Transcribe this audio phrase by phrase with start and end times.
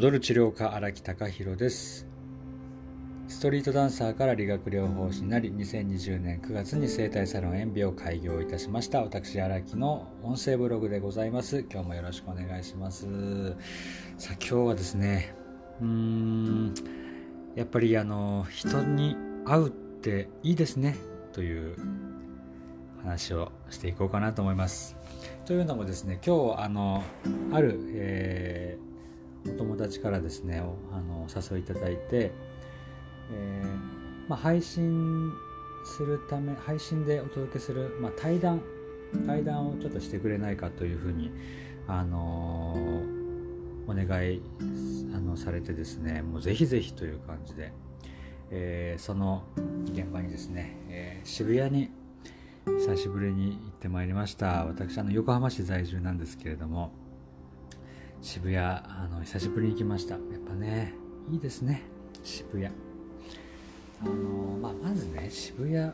[0.00, 2.06] 踊る治療家荒木隆弘です。
[3.28, 9.02] ストリートダンサーから理学療法士になり2020年9月に生態サロン塩ビを開業いたしました。
[9.02, 11.66] 私荒木の音声ブログでございます。
[11.70, 13.04] 今日もよろしくお願いします。
[14.16, 15.34] さあ今日はですね
[15.82, 16.74] うーん
[17.54, 20.96] やっぱりあの人に会うっていいですね。
[21.34, 21.76] という
[23.02, 24.96] 話をしていこうかなと思います。
[25.44, 27.04] というのもですね今日あの
[27.52, 28.89] ある、えー、
[29.46, 32.32] お友達からですねあのお誘いいただいて、
[33.32, 35.32] えー、まあ、配信
[35.84, 38.60] するため配信でお届けする、まあ、対談
[39.26, 41.32] 対談をちょっとしてくれないかというふうに
[41.88, 42.76] あの
[43.88, 44.40] お願い
[45.14, 47.72] あのされてですねもうぜひぜひという感じで、
[48.50, 49.42] えー、その
[49.86, 51.90] 現場にですね、え渋谷に
[52.66, 54.64] 久しぶりに行ってまいりました。
[54.66, 56.92] 私あの横浜市在住なんですけれども
[58.22, 60.14] 渋谷あの久しぶりに来ました。
[60.14, 60.94] やっぱね
[61.30, 61.82] いいですね。
[62.22, 62.66] 渋谷。
[62.66, 65.92] あの、まあ、まずね渋谷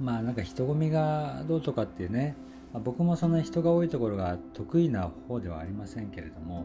[0.00, 2.36] まあなんか人混みがどうとかっていうね、
[2.72, 6.64] まあ、僕もそんな人が多いところが得意な方ではありませんけれどもやっ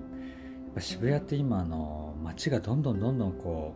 [0.76, 3.74] ぱ渋谷って今あの街がどんどんどんどんこ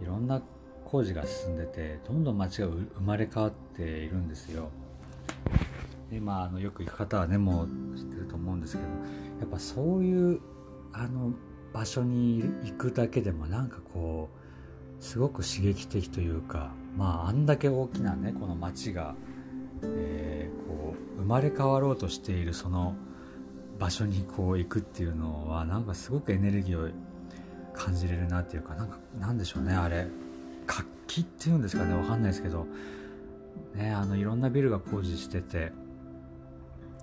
[0.00, 0.42] ういろんな
[0.84, 4.70] 工事が進んでてどんどん街が生まれ変わっているんですよ。
[6.10, 8.88] でまあ、あのよく行く方はねもう知ってると思うんですけど
[9.40, 10.40] やっぱそういう
[10.98, 11.32] あの
[11.74, 19.14] 場所に行くだけでもなんかこうすごく刺激的というかまああんだけ大きなねこの街が、
[19.82, 22.96] えー、こう生まれ変わろうとしているその
[23.78, 26.90] 場所にこう行くっていうのはなんかすごくエネルギーを
[27.74, 30.06] 感じれるなっていうかなんかなんでしょうねあれ。
[30.66, 32.66] 活気っていうんですかねわかんないですけど。
[33.74, 35.72] ねあのいろんなビルが工事してて。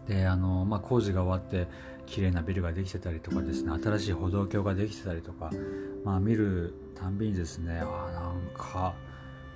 [0.08, 1.68] であの、まあ、工事が終わって
[2.06, 5.52] 綺麗なビルができてたりとかですね新しい歩道橋ができてたりとか、
[6.04, 8.94] まあ、見るたんびにですねあなんか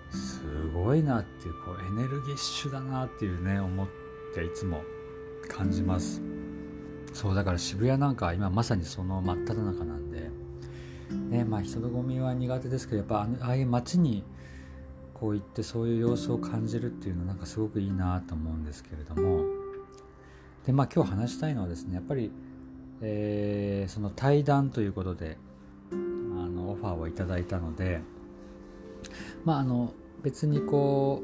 [0.09, 0.41] す
[0.73, 3.87] ごいなっていうこうエネルギッシュだなっていうね思っ
[4.33, 4.81] ていつも
[5.49, 6.21] 感じます。
[7.13, 10.29] そうだから渋谷なんか今まさにその真っ只中なんで
[11.29, 14.23] ねまあ人のゴミは苦手ですけどやっぱああいう街に
[15.13, 19.45] こう行ってそういう様子を感じるっていうのはなんかすごくいいなと思うんですけれども
[20.67, 22.29] でまあ今日話したいのはですねやっぱり、
[23.01, 25.37] えー、その対談ということで
[25.91, 28.01] あのオファーをいただいたので
[29.45, 31.23] まああの別にこ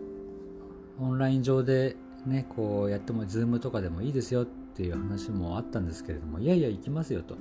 [0.98, 7.36] うオンライン上でねこうやっても Zoom とかでもいいですよっていう話もあったんですけれどもいやいや行きますよと。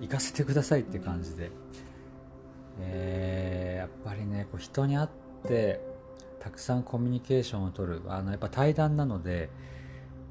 [0.00, 1.50] 行かせてくださいって感じで、
[2.80, 5.08] えー、やっぱりねこう人に会っ
[5.46, 5.80] て
[6.40, 8.00] たくさんコミュニケーションをとる。
[8.08, 9.50] あのやっぱ対談なので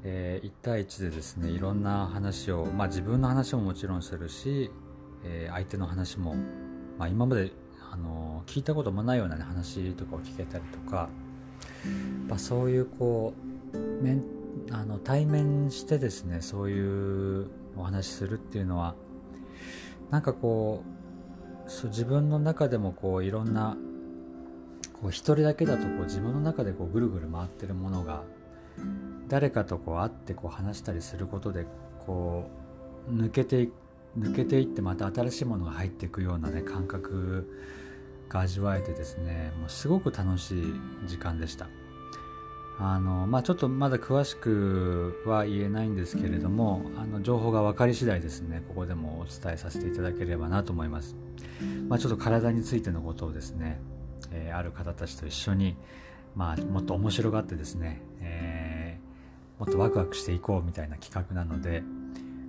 [0.06, 4.70] えー、1対1でですねいろんな話を、まあ、自分の話ももちろんするし、
[5.24, 6.34] えー、相手の話も、
[6.98, 7.52] まあ、今まで、
[7.90, 11.08] あのー、聞いたこともないような、ね、話とかを聞けたりとか、
[12.28, 13.32] まあ、そういうこ
[13.72, 14.22] う面
[14.70, 18.94] あの対面してですねそういうお話しするっていうのは
[20.10, 20.84] なんかこ
[21.66, 23.76] うそう自分の中でもこういろんな
[24.92, 28.22] こう一人だけだとこう自分の中でこうぐるぐる回ってるものが
[29.28, 31.66] 誰かとこう会ってこう話したりすることで
[32.06, 32.50] こ
[33.08, 33.68] う抜けて
[34.18, 37.48] 抜けていってまた新しいものが入っていくようなね感覚
[38.28, 40.64] が味わえてですねもうすごく楽しい
[41.06, 41.68] 時間でした。
[42.78, 51.14] あのまあちょっとまだ詳しくは言えないんですけれどもあの情報が分かり次第ですねここでもお伝えさせていただければなと思います、
[51.88, 53.80] まあ、ちょっと体についてのことをですね、
[54.32, 55.76] えー、ある方たちと一緒に
[56.34, 58.74] まあもっと面白がってですね、えー
[59.58, 61.82] もっとワクワクしていこうみたいな企画なので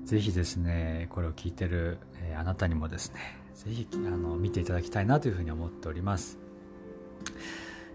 [0.05, 3.19] ぜひですねこれを聞いてる、えー、あなたにもですね
[3.53, 6.37] ぜひあの見ていただきたいなというふうに思っております、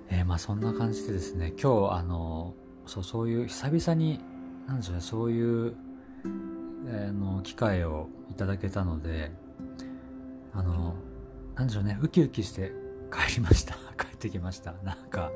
[0.09, 2.55] えー、まあそんな感じでですね今日あの
[2.87, 4.21] そうそういう久々に
[4.67, 5.75] なんでしょうねそういう、
[6.87, 9.33] えー、の機会をいただけたので
[10.55, 10.95] あの
[11.57, 12.73] なんでしょうねウキウキして
[13.13, 13.75] 帰りました。
[13.99, 14.73] 帰ってきました。
[14.85, 15.33] なんか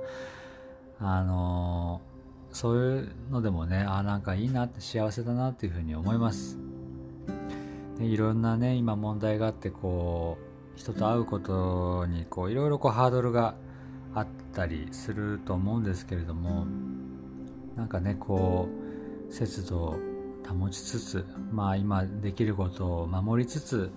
[1.04, 2.14] あのー
[2.54, 6.56] そういうのでもねあなんかいいなって幸せだなっていうふうに思います。
[7.98, 10.38] でいろんなね今問題があってこ
[10.76, 13.56] う人と会うことにこういろいろこうハードルが
[14.14, 16.66] あったりすると思うんですけれども
[17.74, 18.68] なんかねこ
[19.28, 19.98] う節度を
[20.48, 23.90] 保ちつつまあ今できることを守りつつ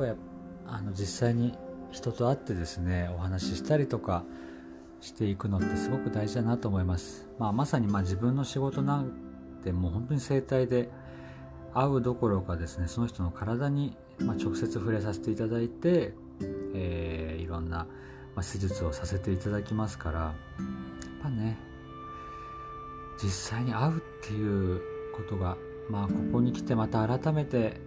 [0.00, 0.20] やっぱり
[0.66, 1.54] あの実際に
[1.92, 4.24] 人と会ってですねお話ししたりとか
[5.06, 10.90] していくのってすごく大事だなと思います、まあ、まさにま自分の仕事なんてもう本当に生態で
[11.72, 16.14] 会うどころかですねその人の体に、ま、直接触れさせていただいて、
[16.74, 17.86] えー、いろんな、
[18.34, 21.56] まあ、施術をさせていただきますからやっぱね
[23.22, 24.80] 実際に会うっていう
[25.14, 25.56] ことが
[25.88, 27.80] まあここに来てまた改めて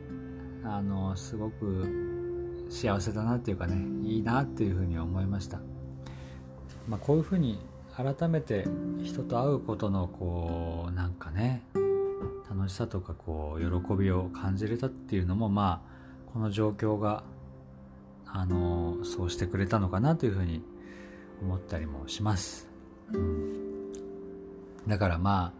[0.63, 5.59] あのすごく幸せだなっていうかねいいなっていうふうに思いました、
[6.87, 7.59] まあ、こういうふうに
[7.95, 8.65] 改めて
[9.03, 11.63] 人と会うことのこうなんかね
[12.49, 17.23] 楽しさとかこう喜びを感じれたっていうのもまあこの状況が
[18.25, 20.61] あのそうしてくれたのかなというふうに
[21.41, 22.67] 思ったりもします、
[23.11, 23.91] うん、
[24.87, 25.53] だからま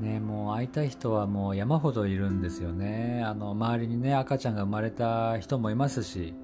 [0.00, 3.22] あねもう会いたい人はもう山ほどいるんですよね。
[3.24, 6.34] あの周りにね赤ちゃんが生まれた人もいますし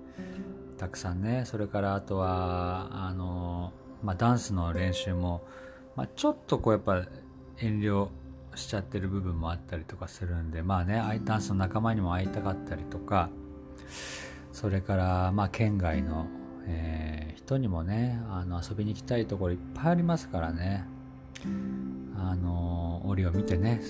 [0.78, 3.72] たくさんねそれからあとはあの、
[4.02, 5.42] まあ、ダンスの練習も、
[5.96, 7.06] まあ、ちょっとこうやっぱ
[7.58, 8.08] 遠慮
[8.54, 13.30] しちゃってる部分もあったりとかするんでまあねダンスの仲間にも会いたかったりとか
[14.52, 16.26] それからまあ県外の、
[16.66, 20.84] えー、人にもねあの遊びに行きたいところいっぱいありますからね。
[22.20, 23.80] あの折を見てね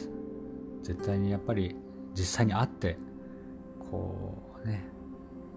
[0.83, 1.75] 絶対にやっぱり
[2.15, 2.99] 実際に会って
[3.91, 4.85] こうね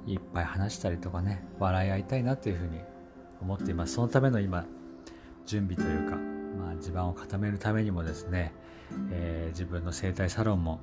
[0.07, 2.79] いっぱい話したりとかね笑い合いたいなというふうに
[3.41, 3.93] 思っています。
[3.93, 4.65] そのための今
[5.45, 6.17] 準備というか、
[6.57, 8.53] まあ、地盤を固めるためにもですね
[9.11, 10.79] えー、自分の整体サロンも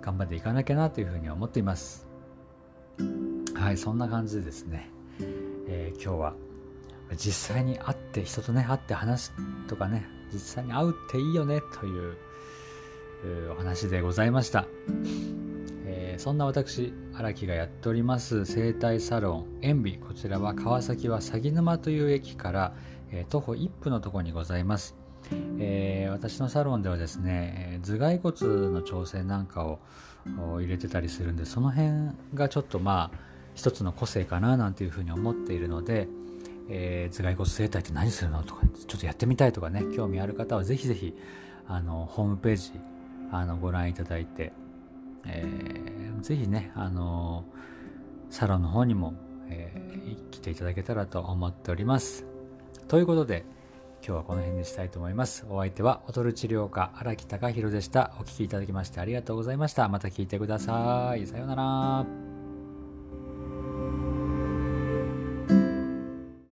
[0.00, 2.06] 頑張っていかなきゃなというふうに思っています。
[3.54, 4.90] はいそんな感じでですね、
[5.68, 6.34] えー、今日は
[7.16, 9.32] 実際に会って人とね会って話す
[9.68, 12.16] とかね実際に会うっていいよねという
[13.52, 14.66] お話でございました、
[16.22, 19.98] そんな私荒木がやっております整体サロン塩ビ。
[19.98, 22.74] こちらは川崎は鷺沼という駅から、
[23.10, 24.94] えー、徒歩1分のところにございます。
[25.58, 29.80] えー、私のサロンではですね頭蓋骨の調整なんかを
[30.60, 33.18] 入れてたりするんでその辺がちょっとまあ
[33.56, 36.06] 一つの個性かななんていうふうに思っているので、
[36.68, 41.16] えー、頭蓋骨整体って何するのとかちょっとやってみたいとかね興味ある方はぜひぜひ
[41.66, 42.70] あのホームページ
[43.32, 44.52] あのご覧いただいて、
[45.26, 47.44] えー、ぜひねあの
[48.30, 49.14] サロンの方にも、
[49.48, 52.24] えー、来ていただけたらと思っております。
[52.88, 53.44] ということで
[54.04, 55.46] 今日はこの辺にしたいと思います。
[55.48, 58.12] お相手は、劣る治療科、荒木隆弘でした。
[58.20, 59.88] お聴きいただきましてありがとうございました。
[59.88, 61.24] また聞いてください。
[61.26, 62.31] さようなら。